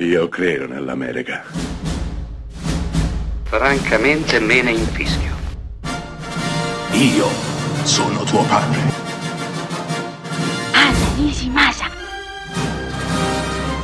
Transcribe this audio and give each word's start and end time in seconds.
Io 0.00 0.28
credo 0.28 0.68
nell'America. 0.68 1.42
Francamente 3.42 4.38
me 4.38 4.62
ne 4.62 4.70
infischio. 4.70 5.34
Io 6.92 7.26
sono 7.82 8.22
tuo 8.22 8.44
padre. 8.44 8.80
Anna 10.70 11.14
Nishimasa. 11.16 11.90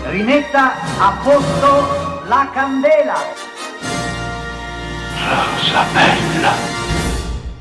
Rimetta 0.04 0.74
a 0.98 1.20
posto 1.20 2.22
la 2.28 2.48
candela. 2.52 3.16
Rosa 5.18 5.84
bella. 5.92 6.52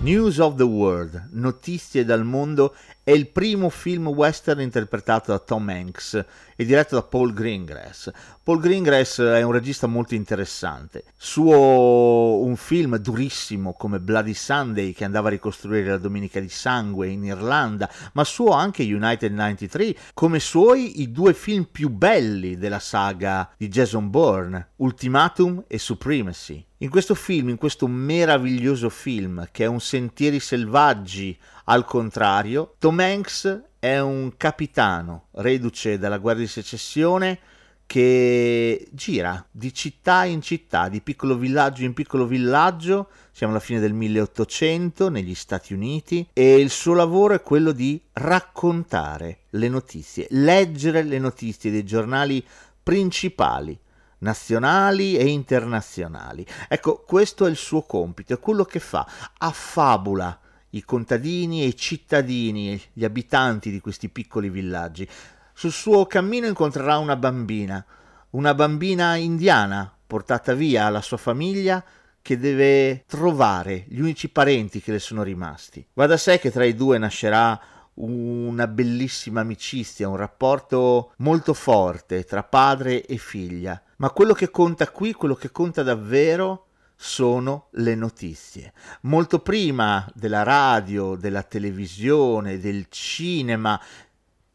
News 0.01 0.37
of 0.37 0.57
the 0.57 0.63
World, 0.63 1.29
Notizie 1.31 2.05
dal 2.05 2.23
mondo, 2.23 2.75
è 3.03 3.11
il 3.11 3.27
primo 3.27 3.69
film 3.69 4.07
western 4.07 4.61
interpretato 4.61 5.31
da 5.31 5.39
Tom 5.39 5.67
Hanks 5.67 6.25
e 6.55 6.65
diretto 6.65 6.95
da 6.95 7.03
Paul 7.03 7.33
Greengrass. 7.33 8.09
Paul 8.41 8.61
Greengrass 8.61 9.19
è 9.21 9.41
un 9.41 9.51
regista 9.51 9.87
molto 9.87 10.15
interessante. 10.15 11.03
Suo 11.17 12.41
un 12.43 12.55
film 12.55 12.97
durissimo 12.97 13.73
come 13.73 13.99
Bloody 13.99 14.33
Sunday 14.33 14.93
che 14.93 15.03
andava 15.03 15.27
a 15.27 15.31
ricostruire 15.31 15.89
la 15.89 15.97
Domenica 15.97 16.39
di 16.39 16.47
Sangue 16.47 17.09
in 17.09 17.25
Irlanda, 17.25 17.89
ma 18.13 18.23
suo 18.23 18.51
anche 18.51 18.83
United 18.83 19.33
93, 19.33 19.95
come 20.13 20.39
suoi 20.39 21.01
i 21.01 21.11
due 21.11 21.33
film 21.33 21.67
più 21.69 21.89
belli 21.89 22.57
della 22.57 22.79
saga 22.79 23.49
di 23.57 23.67
Jason 23.67 24.09
Bourne, 24.09 24.69
Ultimatum 24.77 25.65
e 25.67 25.77
Supremacy. 25.77 26.65
In 26.77 26.89
questo 26.89 27.15
film, 27.15 27.47
in 27.47 27.57
questo 27.57 27.87
meraviglioso 27.87 28.89
film, 28.89 29.47
che 29.51 29.63
è 29.63 29.67
un 29.67 29.79
Sentieri 29.79 30.41
selvaggi 30.41 31.37
al 31.65 31.85
contrario, 31.85 32.75
Tom 32.77 32.99
Hanks 32.99 33.61
è 33.79 33.99
un 33.99 34.35
capitano 34.37 35.27
reduce 35.31 35.97
dalla 35.97 36.17
guerra 36.17 36.39
di 36.39 36.47
secessione 36.47 37.39
che 37.85 38.87
gira 38.91 39.45
di 39.51 39.73
città 39.73 40.23
in 40.23 40.41
città, 40.41 40.89
di 40.89 41.01
piccolo 41.01 41.35
villaggio 41.35 41.83
in 41.83 41.93
piccolo 41.93 42.25
villaggio, 42.25 43.09
siamo 43.31 43.53
alla 43.53 43.61
fine 43.61 43.79
del 43.79 43.93
1800 43.93 45.09
negli 45.09 45.35
Stati 45.35 45.73
Uniti 45.73 46.27
e 46.33 46.55
il 46.55 46.69
suo 46.69 46.93
lavoro 46.93 47.33
è 47.33 47.41
quello 47.41 47.71
di 47.71 48.01
raccontare 48.13 49.41
le 49.51 49.69
notizie, 49.69 50.27
leggere 50.31 51.03
le 51.03 51.19
notizie 51.19 51.71
dei 51.71 51.83
giornali 51.83 52.43
principali 52.81 53.79
nazionali 54.19 55.17
e 55.17 55.27
internazionali. 55.27 56.45
Ecco, 56.67 57.03
questo 57.05 57.45
è 57.45 57.49
il 57.49 57.57
suo 57.57 57.81
compito, 57.83 58.33
è 58.33 58.39
quello 58.39 58.63
che 58.63 58.79
fa, 58.79 59.05
affabula 59.37 60.39
i 60.73 60.83
contadini 60.83 61.63
e 61.63 61.67
i 61.67 61.75
cittadini, 61.75 62.79
gli 62.93 63.03
abitanti 63.03 63.71
di 63.71 63.79
questi 63.79 64.09
piccoli 64.09 64.49
villaggi. 64.49 65.07
Sul 65.53 65.71
suo 65.71 66.05
cammino 66.05 66.47
incontrerà 66.47 66.97
una 66.97 67.15
bambina, 67.15 67.83
una 68.31 68.53
bambina 68.53 69.15
indiana 69.15 69.91
portata 70.05 70.53
via 70.53 70.85
alla 70.85 71.01
sua 71.01 71.17
famiglia 71.17 71.83
che 72.21 72.37
deve 72.37 73.03
trovare 73.05 73.85
gli 73.87 73.99
unici 73.99 74.29
parenti 74.29 74.81
che 74.81 74.91
le 74.91 74.99
sono 74.99 75.23
rimasti. 75.23 75.85
Va 75.93 76.07
da 76.07 76.17
sé 76.17 76.39
che 76.39 76.51
tra 76.51 76.63
i 76.63 76.73
due 76.73 76.97
nascerà 76.97 77.59
una 77.95 78.65
bellissima 78.65 79.41
amicizia, 79.41 80.09
un 80.09 80.15
rapporto 80.15 81.11
molto 81.17 81.53
forte 81.53 82.23
tra 82.23 82.43
padre 82.43 83.05
e 83.05 83.17
figlia. 83.17 83.79
Ma 83.97 84.09
quello 84.09 84.33
che 84.33 84.49
conta 84.49 84.89
qui, 84.89 85.13
quello 85.13 85.35
che 85.35 85.51
conta 85.51 85.83
davvero, 85.83 86.67
sono 87.05 87.67
le 87.71 87.95
notizie. 87.95 88.71
Molto 89.01 89.39
prima 89.39 90.09
della 90.15 90.41
radio, 90.41 91.15
della 91.15 91.43
televisione, 91.43 92.59
del 92.59 92.85
cinema, 92.87 93.77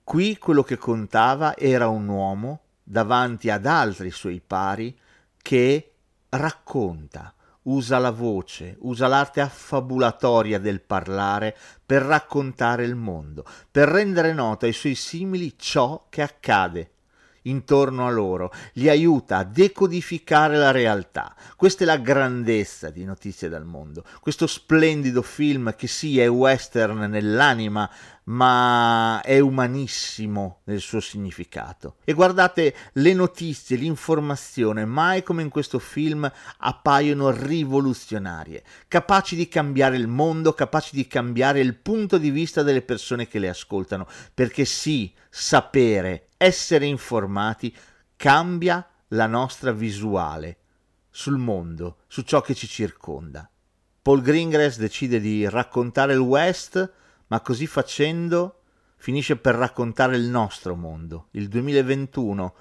qui 0.02 0.38
quello 0.38 0.62
che 0.62 0.78
contava 0.78 1.58
era 1.58 1.88
un 1.88 2.08
uomo 2.08 2.60
davanti 2.82 3.50
ad 3.50 3.66
altri 3.66 4.10
suoi 4.10 4.40
pari 4.40 4.98
che 5.42 5.92
racconta, 6.30 7.34
usa 7.64 7.98
la 7.98 8.12
voce, 8.12 8.76
usa 8.80 9.08
l'arte 9.08 9.42
affabulatoria 9.42 10.58
del 10.58 10.80
parlare 10.80 11.54
per 11.84 12.00
raccontare 12.00 12.82
il 12.84 12.94
mondo, 12.94 13.44
per 13.70 13.90
rendere 13.90 14.32
noto 14.32 14.64
ai 14.64 14.72
suoi 14.72 14.94
simili 14.94 15.52
ciò 15.58 16.06
che 16.08 16.22
accade 16.22 16.92
intorno 17.48 18.06
a 18.06 18.10
loro, 18.10 18.52
li 18.74 18.88
aiuta 18.88 19.38
a 19.38 19.44
decodificare 19.44 20.56
la 20.56 20.70
realtà. 20.70 21.34
Questa 21.56 21.84
è 21.84 21.86
la 21.86 21.98
grandezza 21.98 22.90
di 22.90 23.04
Notizie 23.04 23.48
dal 23.48 23.64
mondo, 23.64 24.04
questo 24.20 24.46
splendido 24.46 25.22
film 25.22 25.74
che 25.74 25.86
sì 25.86 26.20
è 26.20 26.28
western 26.28 26.98
nell'anima, 26.98 27.90
ma 28.28 29.22
è 29.22 29.38
umanissimo 29.38 30.60
nel 30.64 30.80
suo 30.80 31.00
significato. 31.00 31.96
E 32.04 32.12
guardate, 32.12 32.74
le 32.94 33.14
notizie, 33.14 33.76
l'informazione, 33.76 34.84
mai 34.84 35.22
come 35.22 35.42
in 35.42 35.48
questo 35.48 35.78
film, 35.78 36.30
appaiono 36.58 37.30
rivoluzionarie, 37.30 38.64
capaci 38.86 39.34
di 39.34 39.48
cambiare 39.48 39.96
il 39.96 40.08
mondo, 40.08 40.52
capaci 40.52 40.94
di 40.94 41.06
cambiare 41.06 41.60
il 41.60 41.74
punto 41.76 42.18
di 42.18 42.30
vista 42.30 42.62
delle 42.62 42.82
persone 42.82 43.26
che 43.26 43.38
le 43.38 43.48
ascoltano, 43.48 44.06
perché 44.34 44.64
sì, 44.64 45.12
sapere, 45.30 46.28
essere 46.36 46.84
informati 46.84 47.74
cambia 48.16 48.86
la 49.08 49.26
nostra 49.26 49.72
visuale 49.72 50.56
sul 51.10 51.38
mondo, 51.38 51.98
su 52.08 52.22
ciò 52.22 52.42
che 52.42 52.54
ci 52.54 52.66
circonda. 52.66 53.50
Paul 54.02 54.20
Greengrass 54.20 54.76
decide 54.76 55.18
di 55.18 55.48
raccontare 55.48 56.12
il 56.12 56.18
West 56.18 56.92
ma 57.28 57.40
così 57.40 57.66
facendo 57.66 58.62
finisce 58.96 59.36
per 59.36 59.54
raccontare 59.54 60.16
il 60.16 60.28
nostro 60.28 60.74
mondo, 60.74 61.28
il 61.32 61.48
2021, 61.48 62.54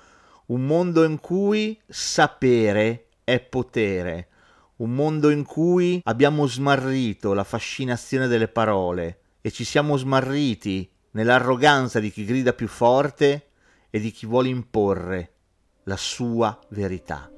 un 0.48 0.66
mondo 0.66 1.04
in 1.04 1.20
cui 1.20 1.80
sapere 1.88 3.08
è 3.24 3.40
potere, 3.40 4.28
un 4.78 4.94
mondo 4.94 5.30
in 5.30 5.44
cui 5.44 6.00
abbiamo 6.04 6.46
smarrito 6.46 7.34
la 7.34 7.44
fascinazione 7.44 8.28
delle 8.28 8.48
parole 8.48 9.22
e 9.42 9.52
ci 9.52 9.64
siamo 9.64 9.98
smarriti 9.98 10.90
nell'arroganza 11.12 12.00
di 12.00 12.12
chi 12.12 12.26
grida 12.26 12.54
più 12.54 12.68
forte 12.68 13.50
e 13.90 14.00
di 14.00 14.12
chi 14.12 14.26
vuole 14.26 14.50
imporre 14.50 15.34
la 15.84 15.98
sua 15.98 16.58
verità. 16.70 17.32